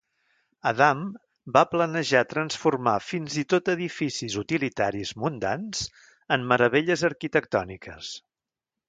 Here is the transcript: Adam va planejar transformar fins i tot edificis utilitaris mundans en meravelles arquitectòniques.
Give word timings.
Adam 0.69 1.01
va 1.57 1.61
planejar 1.73 2.21
transformar 2.31 2.95
fins 3.09 3.35
i 3.41 3.43
tot 3.55 3.69
edificis 3.73 4.37
utilitaris 4.43 5.13
mundans 5.25 5.83
en 6.37 6.49
meravelles 6.53 7.05
arquitectòniques. 7.11 8.11